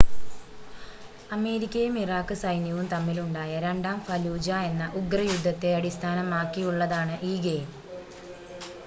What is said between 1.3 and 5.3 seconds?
അമേരിക്കയും ഇറാഖ് സൈന്യവും തമ്മിൽ ഉണ്ടായ രണ്ടാം ഫലൂജ എന്ന ഉഗ്ര